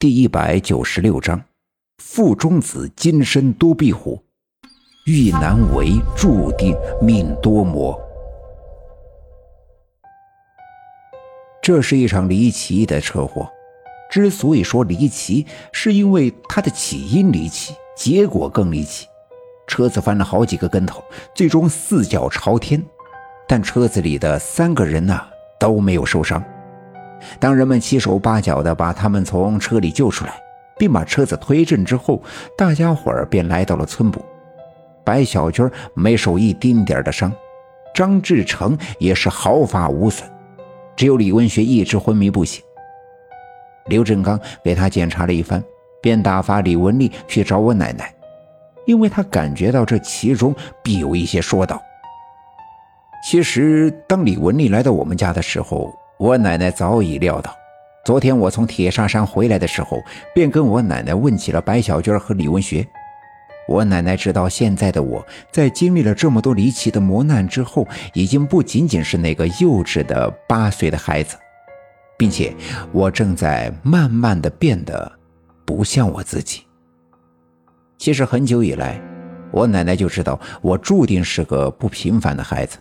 [0.00, 1.42] 第一百九十六章：
[2.00, 4.22] 腹中子，金身多壁虎，
[5.06, 8.00] 遇难为，注定命多磨。
[11.60, 13.50] 这是一场离奇的车祸。
[14.08, 19.08] 之所以说离奇，是因为它的起因离奇，结果更离奇。
[19.66, 21.02] 车子翻了好几个跟头，
[21.34, 22.80] 最终四脚朝天，
[23.48, 25.20] 但车子里的三个人呢
[25.58, 26.40] 都没有受伤。
[27.38, 30.34] 当人们七手八脚地把他们从车里救出来，
[30.78, 32.22] 并把车子推正之后，
[32.56, 34.24] 大家伙儿便来到了村部。
[35.04, 37.32] 白小军没受一丁点的伤，
[37.94, 40.28] 张志成也是毫发无损，
[40.94, 42.62] 只有李文学一直昏迷不醒。
[43.86, 45.64] 刘振刚给他检查了一番，
[46.02, 48.14] 便打发李文丽去找我奶奶，
[48.86, 51.82] 因为他感觉到这其中必有一些说道。
[53.24, 57.56] 其实，当李文丽来到我们家的时候，我奶奶早已料到，
[58.04, 60.02] 昨天我从铁砂山回来的时候，
[60.34, 62.84] 便跟我奶奶问起了白小娟和李文学。
[63.68, 71.36] 我奶奶知道现在的我在经历了这么多离奇的磨难之后，已经不仅仅是那个幼稚的八岁的孩子，
[72.16, 72.52] 并且
[72.90, 75.10] 我正在慢慢的变得
[75.64, 76.62] 不像我自己。
[77.96, 79.00] 其实很久以来，
[79.52, 82.76] 我奶奶就知道我注定是个不平凡的孩子。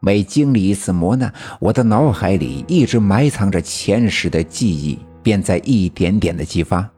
[0.00, 6.88] 每经历一次磨难，我的脑海里一直埋藏着前世的记忆，便在一点点的激发。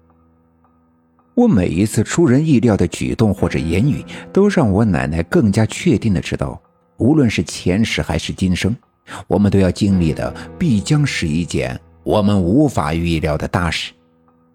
[1.35, 6.61] 我每一次出人意料的举动或者言语，都让我奶奶更加确定的知道，
[6.99, 8.77] 无论是前世还是今生，
[9.27, 13.93] 我们都要经历的必将是一件我们无法预料的大事。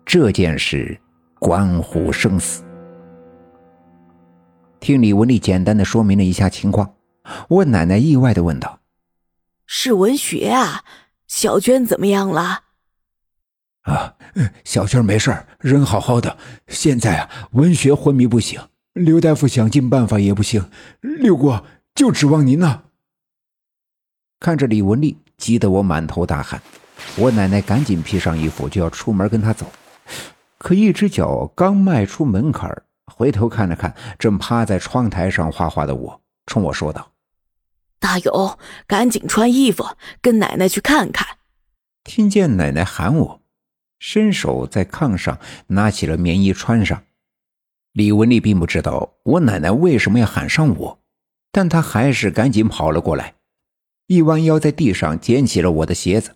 [0.06, 0.96] 这件事
[1.40, 2.64] 关乎生死。
[4.80, 6.88] 听李文丽简单的说明了一下情况。
[7.48, 8.80] 我奶奶意外的问道
[9.66, 10.84] ：“是文学啊，
[11.28, 12.64] 小娟怎么样了
[13.84, 14.16] ？”“啊，
[14.64, 16.38] 小娟没事人好好的。
[16.68, 18.60] 现在啊，文学昏迷不醒，
[18.94, 20.70] 刘大夫想尽办法也不行。
[21.02, 21.60] 六姑
[21.94, 22.84] 就指望您呢。”
[24.40, 26.62] 看着李文丽，急得我满头大汗。
[27.18, 29.66] 我奶奶赶紧披上衣服就要出门跟他走，
[30.58, 37.08] 可一只脚刚迈出门槛回头看了看正趴在窗台上画画的我，冲我说道。
[38.06, 39.84] 大勇，赶紧穿衣服，
[40.22, 41.40] 跟奶奶去看看。
[42.04, 43.42] 听见奶奶喊我，
[43.98, 45.40] 伸手在炕上
[45.70, 47.02] 拿起了棉衣穿上。
[47.94, 51.00] 李文丽并不知道我奶奶为什么要喊上我，
[51.52, 53.34] 但她还是赶紧跑了过来，
[54.06, 56.36] 一弯腰在地上捡起了我的鞋子，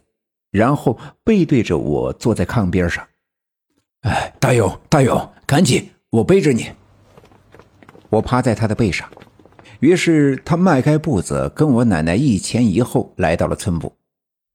[0.49, 3.07] 然后背对着我坐在炕边上。
[4.01, 6.71] 哎，大勇，大勇，赶紧，我背着你。
[8.09, 9.07] 我趴在他的背上。
[9.79, 13.93] 于是他迈开步子，跟我奶奶一前一后来到了村部。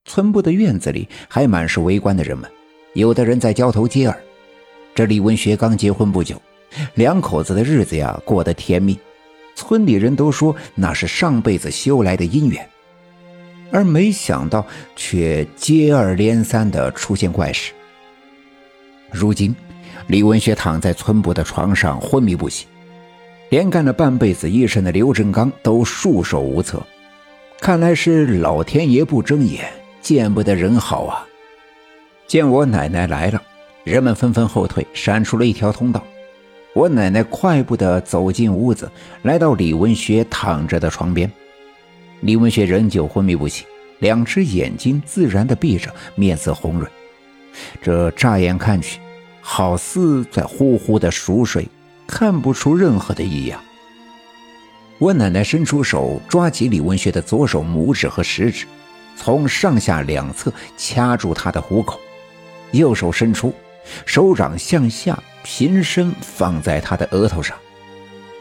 [0.04, 2.50] 村部的院子里还满是围观的人们，
[2.92, 4.18] 有的人在交头接耳。
[4.94, 6.40] 这李文学刚结婚不久，
[6.94, 8.98] 两口子的日子呀过得甜蜜，
[9.54, 12.68] 村里人都说那是上辈子修来的姻缘。
[13.72, 14.64] 而没想到，
[14.94, 17.72] 却接二连三的出现怪事。
[19.10, 19.56] 如今，
[20.08, 22.68] 李文学躺在村部的床上昏迷不醒。
[23.54, 26.84] 连干了半辈子医生的刘振刚都束手无策，
[27.60, 29.64] 看来是老天爷不睁眼，
[30.00, 31.24] 见不得人好啊！
[32.26, 33.40] 见我奶奶来了，
[33.84, 36.02] 人们纷纷后退，闪出了一条通道。
[36.72, 38.90] 我奶奶快步地走进屋子，
[39.22, 41.30] 来到李文学躺着的床边。
[42.22, 43.64] 李文学仍旧昏迷不醒，
[44.00, 46.90] 两只眼睛自然地闭着，面色红润，
[47.80, 48.98] 这乍眼看去，
[49.40, 51.68] 好似在呼呼地熟睡。
[52.06, 53.60] 看不出任何的异样。
[54.98, 58.66] 我奶奶伸出手抓起李文学的左手拇指和食指，
[59.16, 61.98] 从上下两侧掐住他的虎口，
[62.70, 63.52] 右手伸出，
[64.06, 67.56] 手掌向下平伸放在他的额头上。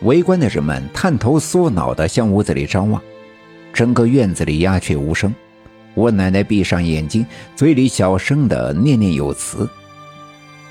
[0.04, 3.02] 围观的人们探头缩脑的向屋子里张望，
[3.74, 5.34] 整个院子里鸦雀无声。
[5.96, 7.26] 我奶奶闭上眼睛，
[7.56, 9.68] 嘴里小声的念念有词。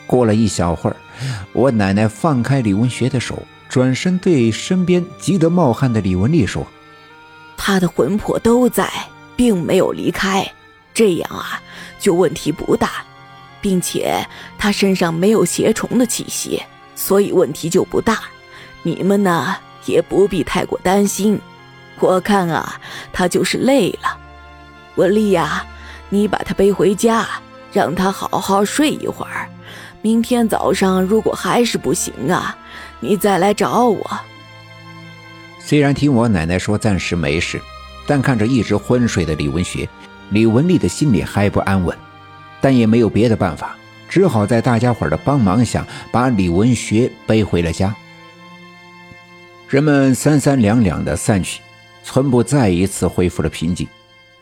[0.07, 0.97] 过了一小会儿。
[1.53, 6.67] 我奶奶放开李文学的手，转身对身边急得冒汗的李文丽说
[7.57, 8.91] ：“他的魂魄都在，
[9.37, 10.47] 并没有离开，
[10.93, 11.61] 这样啊，
[11.99, 13.05] 就问题不大，
[13.61, 14.27] 并且
[14.59, 16.63] 他身上没有邪虫的气息，
[16.95, 18.21] 所以问题就不大。
[18.83, 19.57] 你们呢，
[19.87, 21.41] 也不必太过担心。
[22.01, 22.81] 我看啊，
[23.13, 24.19] 他就是累了。
[24.97, 25.65] 文丽呀，
[26.11, 27.27] 你把他背回家，
[27.73, 29.42] 让他好好睡一会儿。”
[30.03, 32.57] 明天早上如果还是不行啊，
[32.99, 34.21] 你再来找我。
[35.61, 37.61] 虽然听我奶奶说暂时没事，
[38.05, 39.89] 但看着一直昏睡的李文学，
[40.31, 41.97] 李文丽的心里还不安稳，
[42.61, 43.77] 但也没有别的办法，
[44.09, 47.95] 只好在大家伙的帮忙下，把李文学背回了家。
[49.69, 51.63] 人们三三两两的散去，
[52.03, 53.87] 村部再一次恢复了平静。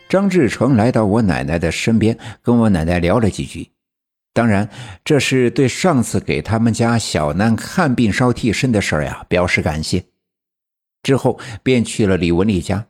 [0.09, 3.71] 张志成来到我奶奶的身边，跟我奶奶聊了几句。
[4.33, 4.69] 当然，
[5.05, 10.05] 这是对上次给他们家小南看病烧替身的事儿呀表示感谢。
[11.03, 12.87] 之后便去了李文丽家，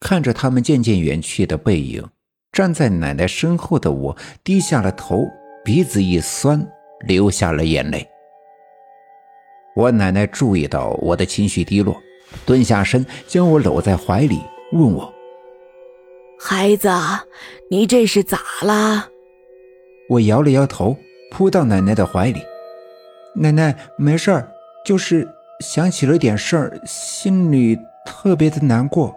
[0.00, 2.06] 看着他们渐渐远去的背影，
[2.52, 5.24] 站在奶奶身后的我低下了头，
[5.64, 6.66] 鼻子一酸，
[7.06, 8.06] 流下了眼泪。
[9.74, 11.96] 我奶奶注意到我的情绪低落，
[12.44, 14.40] 蹲下身将我搂在怀里，
[14.72, 15.10] 问我
[16.38, 16.90] ：“孩子，
[17.70, 19.08] 你这是咋了？”
[20.12, 20.94] 我摇了摇头，
[21.30, 22.42] 扑到奶奶的怀里。
[23.34, 24.46] 奶奶没事儿，
[24.84, 25.26] 就是
[25.60, 29.14] 想起了点事儿，心里特别的难过。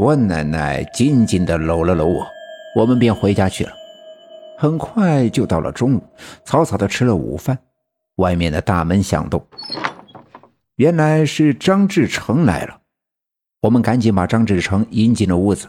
[0.00, 2.26] 我奶奶紧紧地搂了搂我，
[2.74, 3.70] 我们便回家去了。
[4.58, 6.02] 很快就到了中午，
[6.44, 7.56] 草草的吃了午饭。
[8.16, 9.46] 外面的大门响动，
[10.74, 12.80] 原来是张志成来了。
[13.60, 15.68] 我们赶紧把张志成迎进了屋子。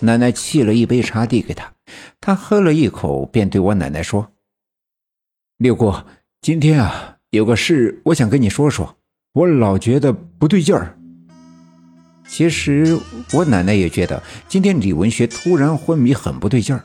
[0.00, 1.72] 奶奶沏了一杯茶递给他，
[2.20, 4.32] 他喝了一口，便对我奶奶说
[5.58, 5.94] ：“六姑，
[6.40, 8.96] 今天啊，有个事我想跟你说说。
[9.32, 10.98] 我老觉得不对劲儿。
[12.26, 12.98] 其实
[13.32, 16.84] 我奶奶也觉得今天李文学突然昏迷很不对劲儿，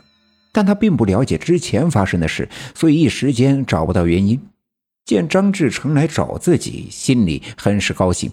[0.52, 4.40] 但她并不了解之前发生的事，所以一时间找不到原因。”
[5.06, 8.30] 见张志成来找自己，心里很是高兴。